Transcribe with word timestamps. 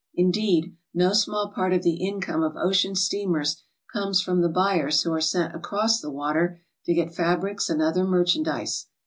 Indeed, 0.15 0.75
no 0.95 1.13
small 1.13 1.51
part 1.53 1.73
of 1.73 1.83
the 1.83 2.03
income 2.03 2.41
of 2.41 2.55
ocean 2.57 2.95
steamers 2.95 3.61
comes 3.93 4.19
from 4.19 4.41
the 4.41 4.49
buyers 4.49 5.03
who 5.03 5.13
are 5.13 5.21
sent 5.21 5.53
across 5.53 6.01
the 6.01 6.09
water 6.09 6.59
to 6.87 6.93
get 6.95 7.13
fabrics 7.13 7.69
and 7.69 7.83
other 7.83 8.03
merchandise. 8.03 8.87